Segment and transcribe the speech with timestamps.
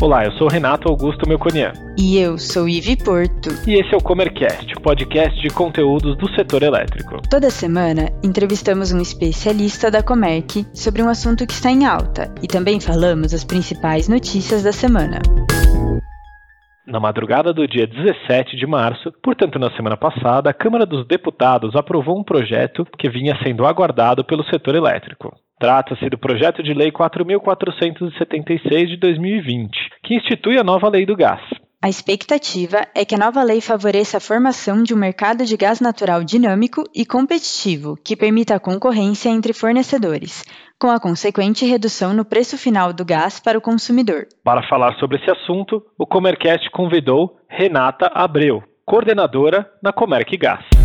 [0.00, 1.72] Olá, eu sou Renato Augusto Melconian.
[1.98, 3.48] E eu sou Ivi Porto.
[3.66, 7.20] E esse é o Comercast, podcast de conteúdos do setor elétrico.
[7.28, 12.46] Toda semana entrevistamos um especialista da Comerc sobre um assunto que está em alta e
[12.46, 15.18] também falamos as principais notícias da semana.
[16.86, 21.74] Na madrugada do dia 17 de março, portanto na semana passada, a Câmara dos Deputados
[21.74, 25.34] aprovou um projeto que vinha sendo aguardado pelo setor elétrico.
[25.58, 29.70] Trata-se do projeto de lei 4.476 de 2020,
[30.04, 31.40] que institui a nova lei do gás.
[31.80, 35.80] A expectativa é que a nova lei favoreça a formação de um mercado de gás
[35.80, 40.44] natural dinâmico e competitivo, que permita a concorrência entre fornecedores,
[40.80, 44.26] com a consequente redução no preço final do gás para o consumidor.
[44.42, 50.77] Para falar sobre esse assunto, o Comercast convidou Renata Abreu, coordenadora na Comerc Gás.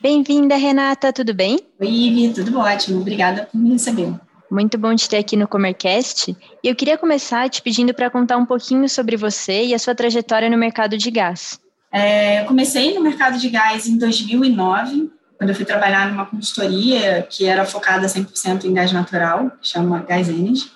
[0.00, 1.58] Bem-vinda, Renata, tudo bem?
[1.80, 3.00] Oi, Ivi, tudo ótimo.
[3.00, 4.14] Obrigada por me receber.
[4.48, 6.36] Muito bom te ter aqui no Comercast.
[6.62, 9.96] E eu queria começar te pedindo para contar um pouquinho sobre você e a sua
[9.96, 11.58] trajetória no mercado de gás.
[11.90, 17.26] É, eu comecei no mercado de gás em 2009, quando eu fui trabalhar numa consultoria
[17.28, 20.70] que era focada 100% em gás natural, que chama Gás Energy.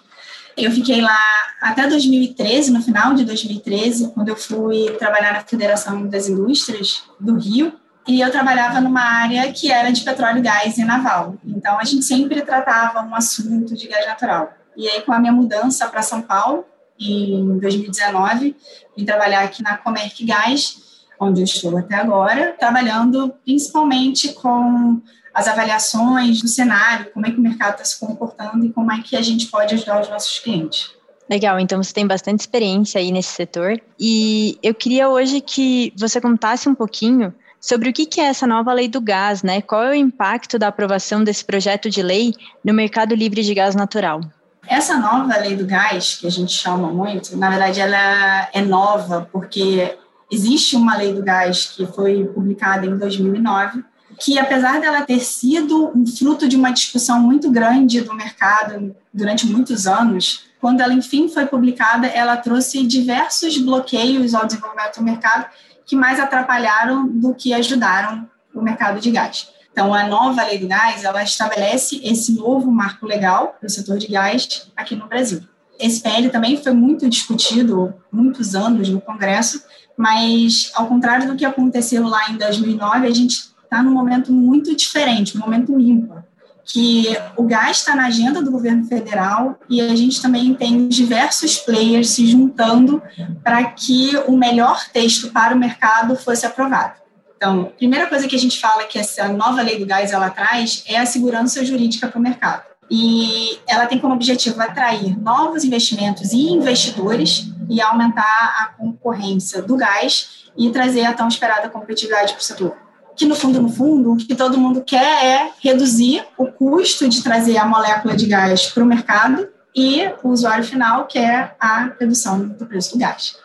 [0.57, 1.21] Eu fiquei lá
[1.61, 7.39] até 2013, no final de 2013, quando eu fui trabalhar na Federação das Indústrias do
[7.39, 7.73] Rio,
[8.07, 11.37] e eu trabalhava numa área que era de petróleo, gás e naval.
[11.45, 14.53] Então a gente sempre tratava um assunto de gás natural.
[14.77, 16.65] E aí com a minha mudança para São Paulo
[16.99, 18.57] em 2019,
[18.97, 25.01] vim trabalhar aqui na Comerc Gás, onde eu estou até agora, trabalhando principalmente com
[25.33, 29.01] as avaliações do cenário, como é que o mercado está se comportando e como é
[29.01, 30.91] que a gente pode ajudar os nossos clientes.
[31.31, 33.81] Legal, então você tem bastante experiência aí nesse setor.
[33.99, 37.33] E eu queria hoje que você contasse um pouquinho
[37.63, 39.63] sobre o que é essa nova lei do gás, né?
[39.63, 43.77] Qual é o impacto da aprovação desse projeto de lei no mercado livre de gás
[43.77, 44.21] natural?
[44.67, 49.29] Essa nova lei do gás, que a gente chama muito, na verdade ela é nova
[49.33, 49.97] porque
[50.31, 53.85] existe uma lei do gás que foi publicada em 2009,
[54.19, 59.47] que apesar dela ter sido um fruto de uma discussão muito grande do mercado durante
[59.47, 65.47] muitos anos, quando ela enfim foi publicada, ela trouxe diversos bloqueios ao desenvolvimento do mercado
[65.87, 69.49] que mais atrapalharam do que ajudaram o mercado de gás.
[69.73, 73.99] Então, a nova lei do gás, ela estabelece esse novo marco legal para o setor
[73.99, 75.43] de gás aqui no Brasil.
[75.81, 79.63] Esse PL também foi muito discutido, muitos anos no Congresso,
[79.97, 84.77] mas, ao contrário do que aconteceu lá em 2009, a gente está num momento muito
[84.77, 86.25] diferente, um momento ímpar
[86.65, 91.59] que o gás está na agenda do governo federal e a gente também tem diversos
[91.59, 93.03] players se juntando
[93.43, 97.01] para que o melhor texto para o mercado fosse aprovado.
[97.37, 100.31] Então, a primeira coisa que a gente fala que essa nova lei do gás ela
[100.31, 102.63] traz é a segurança jurídica para o mercado.
[102.89, 108.23] E ela tem como objetivo atrair novos investimentos e investidores e aumentar
[108.61, 112.77] a concorrência do gás e trazer a tão esperada competitividade para o setor
[113.17, 117.23] que no fundo, no fundo, o que todo mundo quer é reduzir o custo de
[117.23, 122.47] trazer a molécula de gás para o mercado e o usuário final quer a redução
[122.47, 123.37] do preço do gás.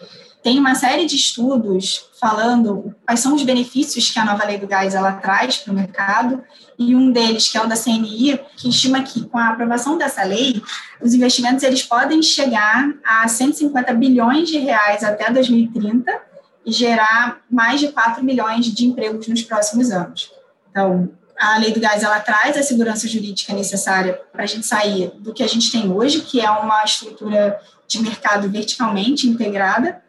[0.43, 4.67] Tem uma série de estudos falando quais são os benefícios que a nova lei do
[4.67, 6.41] gás ela traz para o mercado
[6.79, 10.23] e um deles, que é o da CNI, que estima que com a aprovação dessa
[10.23, 10.61] lei,
[11.01, 16.26] os investimentos eles podem chegar a 150 bilhões de reais até 2030
[16.67, 20.29] e gerar mais de 4 milhões de empregos nos próximos anos.
[20.69, 25.11] Então, a lei do gás ela traz a segurança jurídica necessária para a gente sair
[25.19, 27.57] do que a gente tem hoje, que é uma estrutura
[27.87, 30.01] de mercado verticalmente integrada,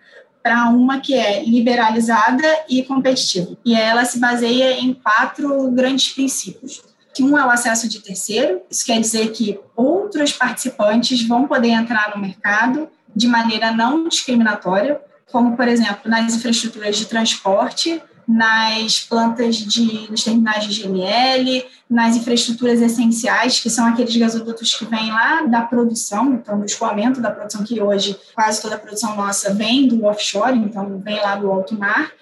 [0.42, 3.56] para uma que é liberalizada e competitiva.
[3.64, 6.82] E ela se baseia em quatro grandes princípios.
[7.20, 12.14] Um é o acesso de terceiro, isso quer dizer que outros participantes vão poder entrar
[12.14, 15.00] no mercado de maneira não discriminatória,
[15.31, 22.14] como, por exemplo, nas infraestruturas de transporte, nas plantas de, nos terminais de GNL, nas
[22.14, 27.31] infraestruturas essenciais, que são aqueles gasodutos que vêm lá da produção, então do escoamento da
[27.31, 31.50] produção, que hoje quase toda a produção nossa vem do offshore, então vem lá do
[31.50, 32.12] alto mar,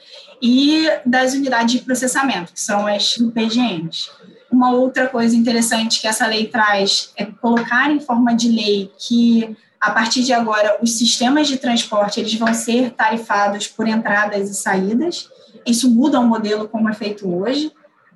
[0.41, 4.09] e das unidades de processamento, que são as PGMs.
[4.51, 9.57] Uma outra coisa interessante que essa lei traz é colocar em forma de lei que
[9.81, 14.55] a partir de agora, os sistemas de transporte eles vão ser tarifados por entradas e
[14.55, 15.29] saídas.
[15.65, 17.71] Isso muda o modelo como é feito hoje.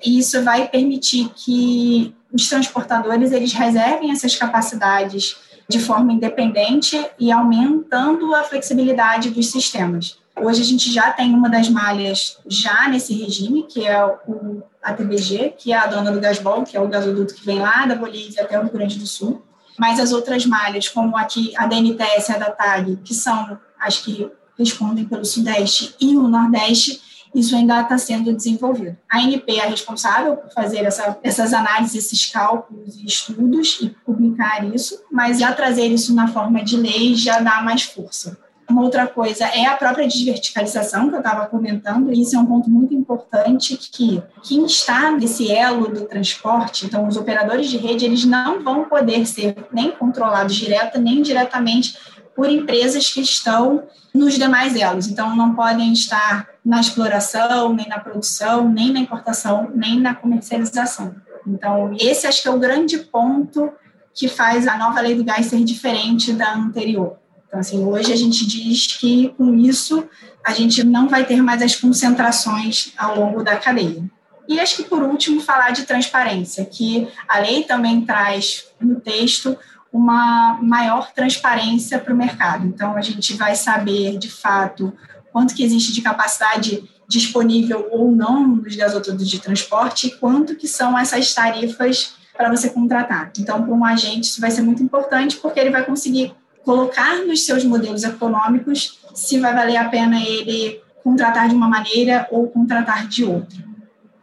[0.04, 5.36] E isso vai permitir que os transportadores eles reservem essas capacidades
[5.68, 10.18] de forma independente e aumentando a flexibilidade dos sistemas.
[10.36, 15.54] Hoje a gente já tem uma das malhas já nesse regime, que é o ATBG,
[15.58, 18.42] que é a dona do Gasbol, que é o gasoduto que vem lá da Bolívia
[18.42, 19.42] até o Rio Grande do Sul.
[19.80, 23.96] Mas as outras malhas, como aqui a DNTS e a da TAG, que são as
[23.96, 27.00] que respondem pelo Sudeste e o Nordeste,
[27.34, 28.94] isso ainda está sendo desenvolvido.
[29.10, 34.62] A ANP é responsável por fazer essa, essas análises, esses cálculos e estudos e publicar
[34.74, 38.36] isso, mas já trazer isso na forma de lei já dá mais força.
[38.70, 42.46] Uma outra coisa é a própria desverticalização que eu estava comentando, e isso é um
[42.46, 48.04] ponto muito importante que quem está nesse elo do transporte, então os operadores de rede,
[48.04, 51.98] eles não vão poder ser nem controlados direta nem indiretamente
[52.36, 53.82] por empresas que estão
[54.14, 55.08] nos demais elos.
[55.08, 61.14] Então, não podem estar na exploração, nem na produção, nem na importação, nem na comercialização.
[61.44, 63.72] Então, esse acho que é o grande ponto
[64.14, 67.18] que faz a nova lei do gás ser diferente da anterior.
[67.50, 70.08] Então, assim, hoje a gente diz que com isso
[70.46, 74.04] a gente não vai ter mais as concentrações ao longo da cadeia.
[74.48, 79.58] E acho que, por último, falar de transparência, que a lei também traz no texto
[79.92, 82.66] uma maior transparência para o mercado.
[82.68, 84.92] Então, a gente vai saber, de fato,
[85.32, 90.68] quanto que existe de capacidade disponível ou não nos gasodutos de transporte e quanto que
[90.68, 93.32] são essas tarifas para você contratar.
[93.36, 96.32] Então, para um agente, isso vai ser muito importante, porque ele vai conseguir
[96.64, 102.28] colocar nos seus modelos econômicos se vai valer a pena ele contratar de uma maneira
[102.30, 103.70] ou contratar de outra.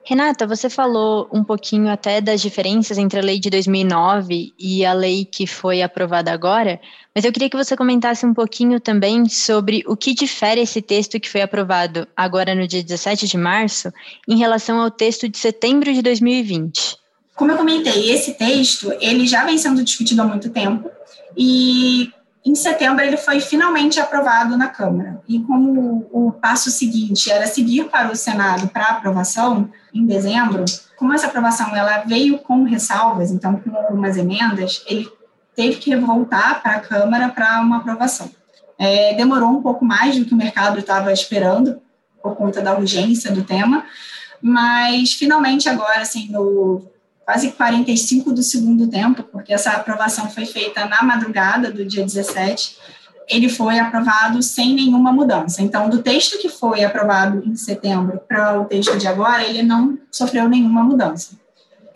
[0.09, 4.93] Renata, você falou um pouquinho até das diferenças entre a lei de 2009 e a
[4.93, 6.79] lei que foi aprovada agora,
[7.13, 11.19] mas eu queria que você comentasse um pouquinho também sobre o que difere esse texto
[11.19, 13.91] que foi aprovado agora no dia 17 de março
[14.25, 16.95] em relação ao texto de setembro de 2020.
[17.35, 20.89] Como eu comentei, esse texto ele já vem sendo discutido há muito tempo
[21.35, 22.13] e
[22.47, 25.21] em setembro, ele foi finalmente aprovado na Câmara.
[25.27, 30.63] E como o passo seguinte era seguir para o Senado para aprovação, em dezembro,
[30.95, 35.11] como essa aprovação ela veio com ressalvas, então com algumas emendas, ele
[35.53, 38.31] teve que voltar para a Câmara para uma aprovação.
[38.79, 41.81] É, demorou um pouco mais do que o mercado estava esperando,
[42.23, 43.83] por conta da urgência do tema,
[44.41, 46.89] mas finalmente agora, assim, no
[47.27, 52.77] quase 45 do segundo tempo, porque essa aprovação foi feita na madrugada do dia 17,
[53.27, 55.61] ele foi aprovado sem nenhuma mudança.
[55.61, 59.99] Então, do texto que foi aprovado em setembro para o texto de agora, ele não
[60.09, 61.31] sofreu nenhuma mudança.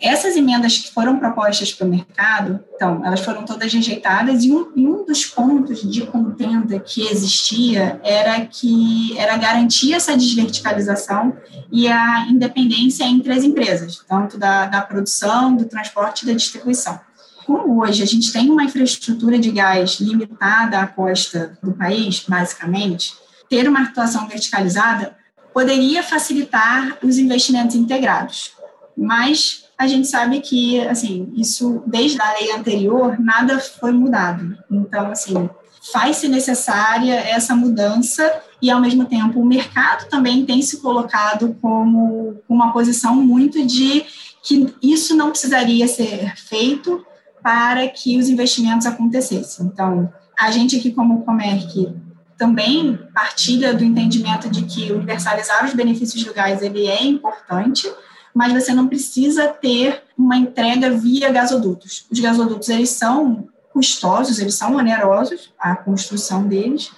[0.02, 4.72] Essas emendas que foram propostas para o mercado, então, elas foram todas rejeitadas, e um,
[4.74, 11.36] e um dos pontos de contenda que existia era que era garantir essa desverticalização
[11.70, 16.98] e a independência entre as empresas, tanto da, da produção, do transporte e da distribuição.
[17.46, 23.14] Como hoje a gente tem uma infraestrutura de gás limitada à costa do país, basicamente,
[23.48, 25.16] ter uma atuação verticalizada
[25.52, 28.52] poderia facilitar os investimentos integrados.
[28.96, 34.56] Mas a gente sabe que, assim, isso, desde a lei anterior, nada foi mudado.
[34.70, 35.50] Então, assim,
[35.92, 42.40] faz-se necessária essa mudança e, ao mesmo tempo, o mercado também tem se colocado como
[42.48, 44.04] uma posição muito de
[44.40, 47.04] que isso não precisaria ser feito
[47.42, 49.66] para que os investimentos acontecessem.
[49.66, 51.92] Então, a gente aqui como Comerc
[52.38, 57.92] também partilha do entendimento de que universalizar os benefícios gás ele é importante,
[58.34, 62.06] mas você não precisa ter uma entrega via gasodutos.
[62.10, 66.90] Os gasodutos, eles são custosos, eles são onerosos, a construção deles,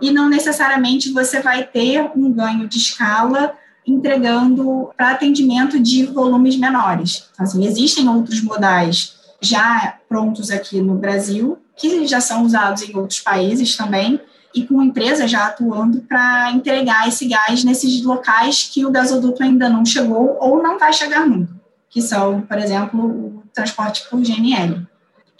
[0.00, 3.54] e não necessariamente você vai ter um ganho de escala
[3.86, 7.28] entregando para atendimento de volumes menores.
[7.32, 12.96] Então, assim, existem outros modais já prontos aqui no Brasil, que já são usados em
[12.96, 14.20] outros países também,
[14.54, 19.68] e com empresas já atuando para entregar esse gás nesses locais que o gasoduto ainda
[19.68, 21.52] não chegou ou não vai chegar nunca,
[21.88, 24.86] que são, por exemplo, o transporte por GNL.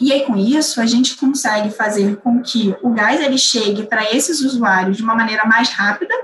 [0.01, 4.11] E aí, com isso, a gente consegue fazer com que o gás ele chegue para
[4.15, 6.15] esses usuários de uma maneira mais rápida,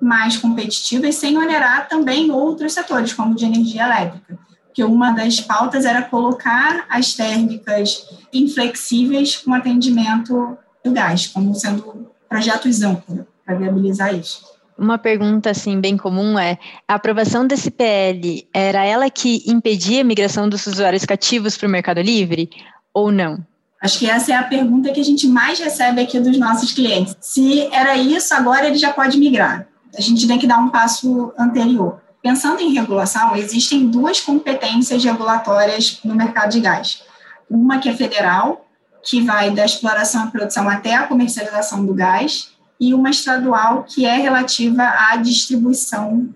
[0.00, 4.38] mais competitiva e sem onerar também outros setores, como de energia elétrica.
[4.64, 12.10] Porque uma das pautas era colocar as térmicas inflexíveis com atendimento do gás, como sendo
[12.30, 14.48] projetos amplos para viabilizar isso.
[14.78, 16.58] Uma pergunta assim bem comum é:
[16.88, 21.70] a aprovação desse PL era ela que impedia a migração dos usuários cativos para o
[21.70, 22.48] Mercado Livre
[22.94, 23.44] ou não?
[23.82, 27.16] Acho que essa é a pergunta que a gente mais recebe aqui dos nossos clientes.
[27.20, 29.66] Se era isso, agora ele já pode migrar.
[29.96, 32.00] A gente tem que dar um passo anterior.
[32.22, 37.02] Pensando em regulação, existem duas competências regulatórias no mercado de gás.
[37.48, 38.66] Uma que é federal,
[39.02, 44.06] que vai da exploração e produção até a comercialização do gás, e uma estadual que
[44.06, 46.28] é relativa à distribuição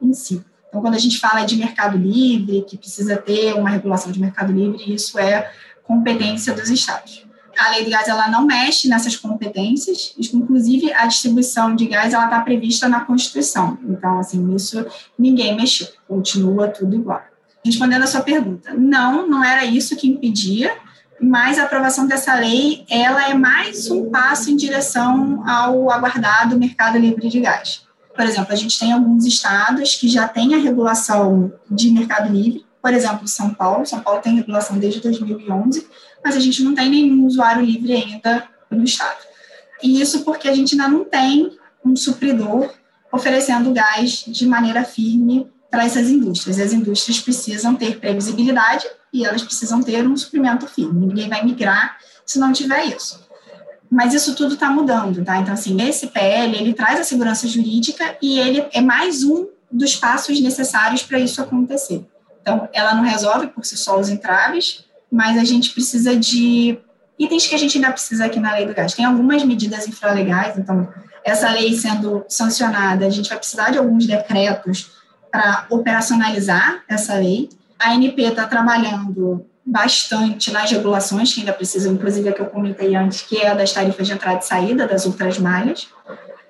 [0.00, 0.44] em si.
[0.68, 4.52] Então, quando a gente fala de mercado livre, que precisa ter uma regulação de mercado
[4.52, 5.50] livre, isso é
[5.82, 7.26] competência dos estados.
[7.58, 12.26] A lei de gás ela não mexe nessas competências, inclusive a distribuição de gás ela
[12.26, 13.76] está prevista na Constituição.
[13.88, 14.86] Então, assim, isso
[15.18, 17.22] ninguém mexeu, continua tudo igual.
[17.64, 20.72] Respondendo a sua pergunta, não, não era isso que impedia,
[21.20, 26.98] mas a aprovação dessa lei ela é mais um passo em direção ao aguardado mercado
[26.98, 27.82] livre de gás.
[28.14, 32.66] Por exemplo, a gente tem alguns estados que já têm a regulação de mercado livre,
[32.82, 33.86] por exemplo, São Paulo.
[33.86, 35.86] São Paulo tem regulação desde 2011,
[36.24, 39.18] mas a gente não tem nenhum usuário livre ainda no estado.
[39.82, 42.70] E isso porque a gente ainda não tem um supridor
[43.12, 46.58] oferecendo gás de maneira firme para essas indústrias.
[46.58, 51.06] As indústrias precisam ter previsibilidade e elas precisam ter um suprimento firme.
[51.06, 53.26] Ninguém vai migrar se não tiver isso.
[53.90, 55.38] Mas isso tudo está mudando, tá?
[55.38, 59.96] Então, assim, esse PL, ele traz a segurança jurídica e ele é mais um dos
[59.96, 62.06] passos necessários para isso acontecer.
[62.42, 66.78] Então, ela não resolve por si só os entraves, mas a gente precisa de
[67.18, 68.94] itens que a gente ainda precisa aqui na lei do gás.
[68.94, 70.88] Tem algumas medidas infralegais, então,
[71.24, 74.97] essa lei sendo sancionada, a gente vai precisar de alguns decretos
[75.30, 77.48] para operacionalizar essa lei.
[77.78, 82.96] A ANP está trabalhando bastante nas regulações, que ainda precisam, inclusive a que eu comentei
[82.96, 85.88] antes, que é a das tarifas de entrada e saída das outras malhas.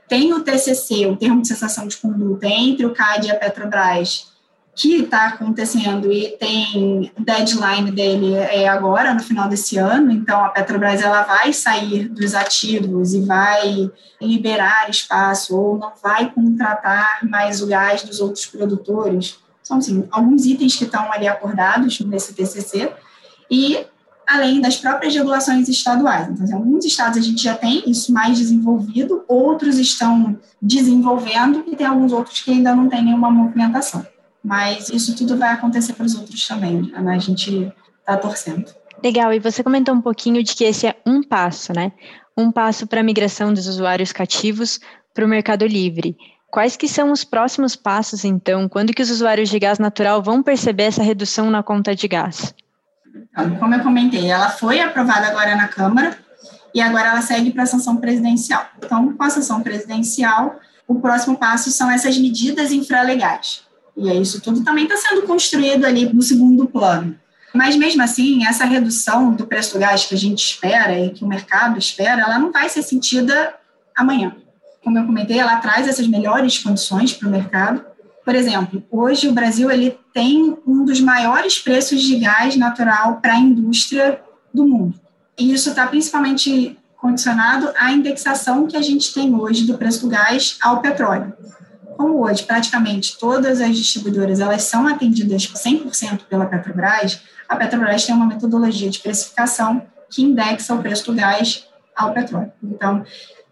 [0.08, 4.32] Tem o TCC, o termo de cessação de conduta, entre o CAD e a Petrobras,
[4.78, 10.12] que está acontecendo e tem deadline dele é agora, no final desse ano.
[10.12, 13.90] Então, a Petrobras ela vai sair dos ativos e vai
[14.22, 19.40] liberar espaço ou não vai contratar mais o gás dos outros produtores.
[19.64, 22.92] São, assim, alguns itens que estão ali acordados nesse TCC
[23.50, 23.84] e
[24.28, 26.28] além das próprias regulações estaduais.
[26.28, 31.74] Então, em alguns estados a gente já tem isso mais desenvolvido, outros estão desenvolvendo e
[31.74, 34.06] tem alguns outros que ainda não tem nenhuma movimentação.
[34.48, 36.90] Mas isso tudo vai acontecer para os outros também.
[36.90, 37.14] Né?
[37.14, 38.74] A gente está torcendo.
[39.04, 41.92] Legal, e você comentou um pouquinho de que esse é um passo, né?
[42.34, 44.80] Um passo para a migração dos usuários cativos
[45.12, 46.16] para o mercado livre.
[46.50, 48.70] Quais que são os próximos passos, então?
[48.70, 52.54] Quando que os usuários de gás natural vão perceber essa redução na conta de gás?
[53.14, 56.16] Então, como eu comentei, ela foi aprovada agora na Câmara
[56.74, 58.66] e agora ela segue para a sanção presidencial.
[58.78, 63.67] Então, com a sanção presidencial, o próximo passo são essas medidas infralegais.
[63.98, 67.18] E é isso tudo também está sendo construído ali no segundo plano.
[67.52, 71.24] Mas mesmo assim, essa redução do preço do gás que a gente espera e que
[71.24, 73.54] o mercado espera, ela não vai ser sentida
[73.96, 74.36] amanhã.
[74.84, 77.84] Como eu comentei, ela traz essas melhores condições para o mercado.
[78.24, 83.32] Por exemplo, hoje o Brasil ele tem um dos maiores preços de gás natural para
[83.32, 84.20] a indústria
[84.54, 85.00] do mundo.
[85.36, 90.08] E isso está principalmente condicionado à indexação que a gente tem hoje do preço do
[90.08, 91.32] gás ao petróleo
[91.98, 98.14] como hoje praticamente todas as distribuidoras elas são atendidas 100% pela Petrobras, a Petrobras tem
[98.14, 102.52] uma metodologia de precificação que indexa o preço do gás ao petróleo.
[102.62, 103.04] Então,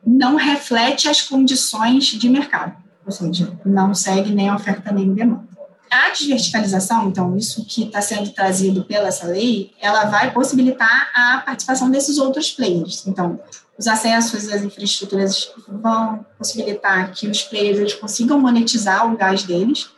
[0.07, 5.49] não reflete as condições de mercado, ou seja, não segue nem oferta nem demanda.
[5.91, 11.39] A desverticalização, então, isso que está sendo trazido pela essa lei, ela vai possibilitar a
[11.39, 13.07] participação desses outros players.
[13.07, 13.41] Então,
[13.79, 19.91] os acessos às infraestruturas vão possibilitar que os players consigam monetizar o gás deles.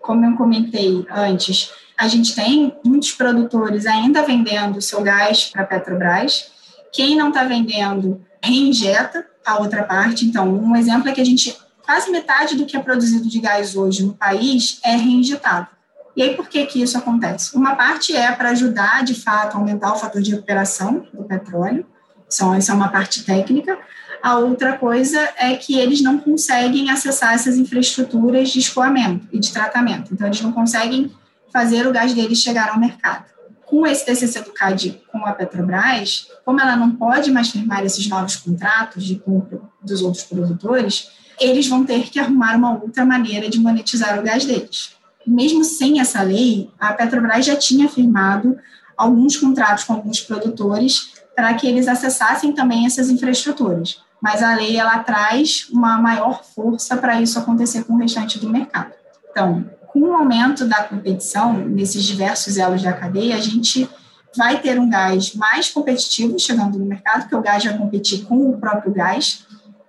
[0.00, 5.62] Como eu comentei antes, a gente tem muitos produtores ainda vendendo o seu gás para
[5.62, 6.50] a Petrobras.
[6.92, 10.26] Quem não está vendendo, reinjeta a outra parte.
[10.26, 13.76] Então, um exemplo é que a gente, quase metade do que é produzido de gás
[13.76, 15.68] hoje no país é reinjetado.
[16.16, 17.56] E aí, por que, que isso acontece?
[17.56, 21.86] Uma parte é para ajudar, de fato, a aumentar o fator de recuperação do petróleo,
[22.32, 23.78] só essa é uma parte técnica.
[24.22, 29.52] A outra coisa é que eles não conseguem acessar essas infraestruturas de escoamento e de
[29.52, 30.14] tratamento.
[30.14, 31.10] Então, eles não conseguem
[31.52, 33.26] fazer o gás deles chegar ao mercado.
[33.66, 38.06] Com esse TCC do CAD com a Petrobras, como ela não pode mais firmar esses
[38.08, 41.10] novos contratos de compra dos outros produtores,
[41.40, 44.92] eles vão ter que arrumar uma outra maneira de monetizar o gás deles.
[45.26, 48.56] Mesmo sem essa lei, a Petrobras já tinha firmado
[48.96, 54.00] alguns contratos com alguns produtores para que eles acessassem também essas infraestruturas.
[54.20, 58.48] Mas a lei ela traz uma maior força para isso acontecer com o restante do
[58.48, 58.92] mercado.
[59.30, 63.88] Então, com o aumento da competição nesses diversos elos da cadeia, a gente
[64.36, 68.50] vai ter um gás mais competitivo chegando no mercado, que o gás vai competir com
[68.50, 69.44] o próprio gás.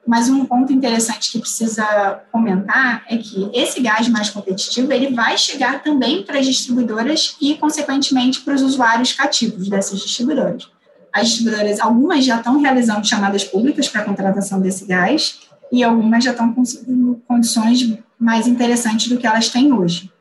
[0.05, 5.37] Mas um ponto interessante que precisa comentar é que esse gás mais competitivo ele vai
[5.37, 10.69] chegar também para as distribuidoras e, consequentemente, para os usuários cativos dessas distribuidoras.
[11.13, 15.41] As distribuidoras, algumas já estão realizando chamadas públicas para a contratação desse gás
[15.71, 20.11] e algumas já estão conseguindo condições mais interessantes do que elas têm hoje.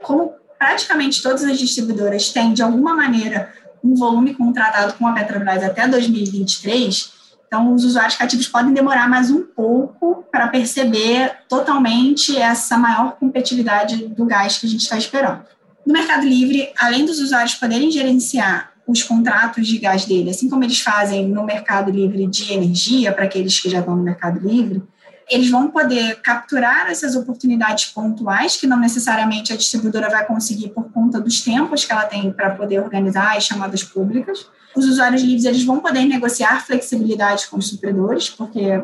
[0.00, 3.52] Como praticamente todas as distribuidoras têm, de alguma maneira,
[3.82, 7.12] um volume contratado com a Petrobras até 2023,
[7.46, 14.06] então os usuários cativos podem demorar mais um pouco para perceber totalmente essa maior competitividade
[14.06, 15.42] do gás que a gente está esperando.
[15.84, 20.64] No Mercado Livre, além dos usuários poderem gerenciar os contratos de gás dele, assim como
[20.64, 24.82] eles fazem no Mercado Livre de energia, para aqueles que já estão no Mercado Livre,
[25.30, 30.90] eles vão poder capturar essas oportunidades pontuais, que não necessariamente a distribuidora vai conseguir por
[30.92, 34.46] conta dos tempos que ela tem para poder organizar as chamadas públicas.
[34.76, 38.82] Os usuários livres eles vão poder negociar flexibilidade com os supridores, porque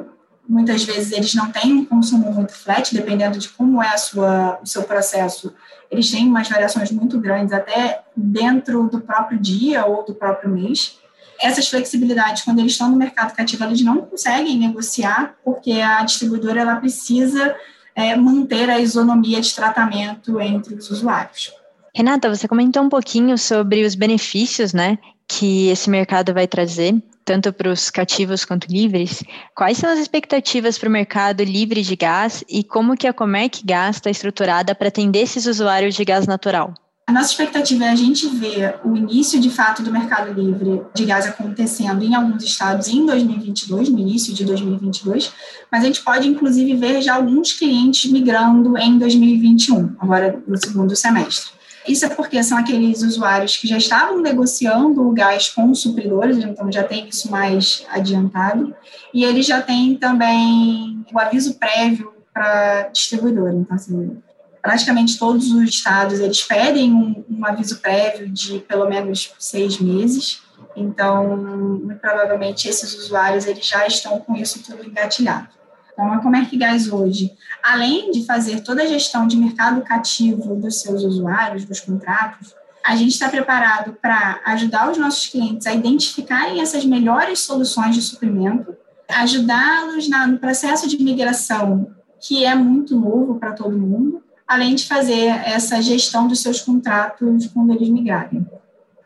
[0.49, 4.59] muitas vezes eles não têm um consumo muito flat, dependendo de como é a sua,
[4.63, 5.55] o seu processo.
[5.91, 10.99] Eles têm umas variações muito grandes, até dentro do próprio dia ou do próprio mês
[11.41, 16.61] essas flexibilidades, quando eles estão no mercado cativo, eles não conseguem negociar, porque a distribuidora
[16.61, 17.55] ela precisa
[17.95, 21.53] é, manter a isonomia de tratamento entre os usuários.
[21.95, 24.99] Renata, você comentou um pouquinho sobre os benefícios né,
[25.29, 26.95] que esse mercado vai trazer,
[27.25, 29.23] tanto para os cativos quanto livres.
[29.55, 33.63] Quais são as expectativas para o mercado livre de gás e como que a Comerc
[33.65, 36.73] Gás está estruturada para atender esses usuários de gás natural?
[37.07, 41.07] A nossa expectativa é a gente ver o início de fato do mercado livre de
[41.07, 45.33] gás acontecendo em alguns estados em 2022, no início de 2022,
[45.73, 50.95] mas a gente pode inclusive ver já alguns clientes migrando em 2021, agora no segundo
[50.95, 51.58] semestre.
[51.89, 56.37] Isso é porque são aqueles usuários que já estavam negociando o gás com os supridores,
[56.37, 58.75] então já tem isso mais adiantado,
[59.13, 63.51] e eles já têm também o aviso prévio para distribuidor.
[63.55, 64.19] Então, assim,
[64.61, 70.43] praticamente todos os estados eles pedem um, um, aviso prévio de pelo menos seis meses.
[70.77, 75.58] Então, muito provavelmente esses usuários eles já estão com isso tudo engatilhado.
[75.99, 80.81] Então, a Comerc Gás hoje, além de fazer toda a gestão de mercado cativo dos
[80.81, 86.61] seus usuários, dos contratos, a gente está preparado para ajudar os nossos clientes a identificarem
[86.61, 88.77] essas melhores soluções de suprimento,
[89.09, 95.27] ajudá-los no processo de migração, que é muito novo para todo mundo, além de fazer
[95.45, 98.47] essa gestão dos seus contratos quando eles migrarem.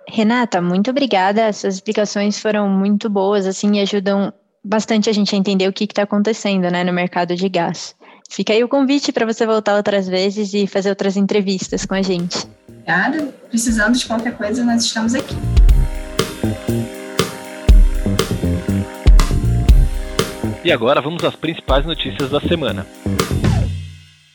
[0.06, 1.40] Renata, muito obrigada.
[1.40, 4.30] Essas explicações foram muito boas, assim, ajudam
[4.64, 7.94] bastante a gente a entender o que está acontecendo, né, no mercado de gás.
[8.30, 12.02] Fica aí o convite para você voltar outras vezes e fazer outras entrevistas com a
[12.02, 12.46] gente.
[12.68, 13.34] Obrigada.
[13.50, 15.36] Precisando de qualquer coisa, nós estamos aqui.
[20.64, 22.86] E agora vamos às principais notícias da semana.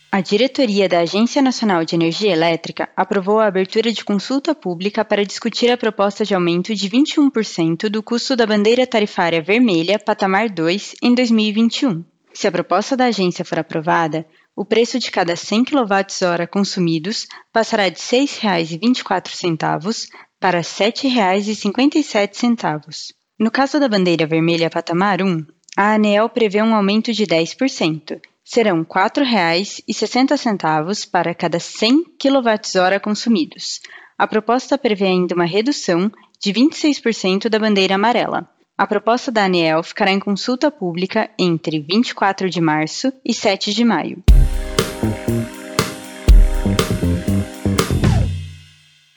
[0.10, 5.26] A diretoria da Agência Nacional de Energia Elétrica aprovou a abertura de consulta pública para
[5.26, 10.96] discutir a proposta de aumento de 21% do custo da bandeira tarifária vermelha patamar 2
[11.04, 12.06] em 2021.
[12.34, 17.89] Se a proposta da agência for aprovada, o preço de cada 100 kWh consumidos passará
[17.89, 20.08] de R$ 6,24
[20.39, 23.13] para R$ 7,57.
[23.38, 28.78] No caso da bandeira vermelha patamar 1, a ANEEL prevê um aumento de 10%, serão
[28.78, 33.82] R$ 4,60 para cada 100 kWh consumidos.
[34.18, 36.10] A proposta prevê ainda uma redução
[36.42, 38.50] de 26% da bandeira amarela.
[38.78, 43.84] A proposta da ANEEL ficará em consulta pública entre 24 de março e 7 de
[43.84, 44.24] maio.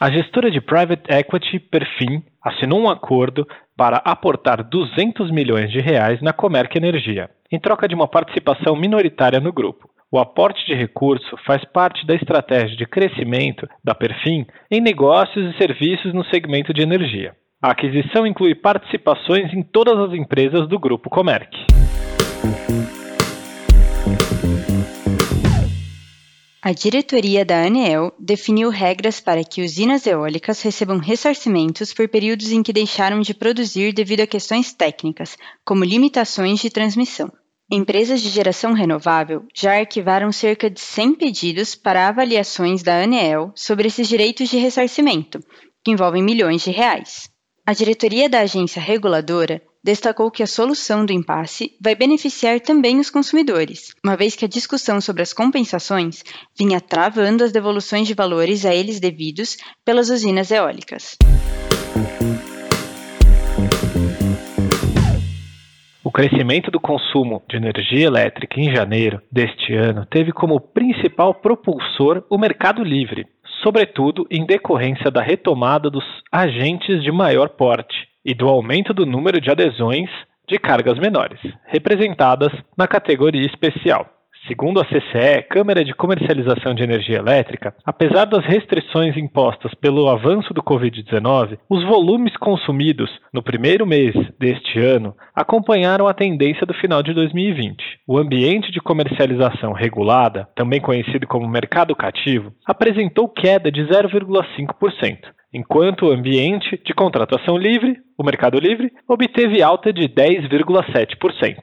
[0.00, 6.20] A gestora de private equity Perfim assinou um acordo para aportar 200 milhões de reais
[6.20, 9.88] na Comerc Energia, em troca de uma participação minoritária no grupo.
[10.12, 15.56] O aporte de recurso faz parte da estratégia de crescimento da Perfim em negócios e
[15.56, 17.32] serviços no segmento de energia.
[17.62, 21.56] A aquisição inclui participações em todas as empresas do grupo Comerc.
[26.62, 32.62] A diretoria da ANEEL definiu regras para que usinas eólicas recebam ressarcimentos por períodos em
[32.62, 37.32] que deixaram de produzir devido a questões técnicas, como limitações de transmissão.
[37.72, 43.88] Empresas de geração renovável já arquivaram cerca de 100 pedidos para avaliações da ANEEL sobre
[43.88, 45.40] esses direitos de ressarcimento,
[45.82, 47.30] que envolvem milhões de reais.
[47.64, 53.10] A diretoria da agência reguladora destacou que a solução do impasse vai beneficiar também os
[53.10, 56.22] consumidores, uma vez que a discussão sobre as compensações
[56.58, 61.16] vinha travando as devoluções de valores a eles devidos pelas usinas eólicas.
[66.02, 72.24] O crescimento do consumo de energia elétrica em janeiro deste ano teve como principal propulsor
[72.28, 73.26] o mercado livre,
[73.62, 79.40] sobretudo em decorrência da retomada dos agentes de maior porte, e do aumento do número
[79.40, 80.08] de adesões
[80.48, 84.06] de cargas menores, representadas na categoria especial.
[84.48, 90.54] Segundo a CCE, Câmara de Comercialização de Energia Elétrica, apesar das restrições impostas pelo avanço
[90.54, 97.02] do Covid-19, os volumes consumidos no primeiro mês deste ano acompanharam a tendência do final
[97.02, 97.76] de 2020.
[98.08, 105.18] O ambiente de comercialização regulada, também conhecido como mercado cativo, apresentou queda de 0,5%,
[105.52, 111.56] enquanto o ambiente de contratação livre, o mercado livre, obteve alta de 10,7%.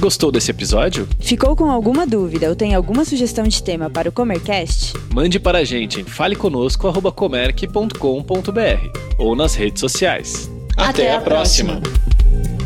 [0.00, 1.06] Gostou desse episódio?
[1.20, 4.94] Ficou com alguma dúvida ou tem alguma sugestão de tema para o Comercast?
[5.14, 10.50] Mande para a gente em faleconosco.comerc.com.br ou nas redes sociais.
[10.76, 11.80] Até, Até a, próxima.
[11.80, 12.61] próxima.